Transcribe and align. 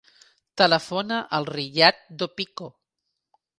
Telefona 0.61 1.19
al 1.39 1.47
Riyad 1.51 2.01
Dopico. 2.25 2.73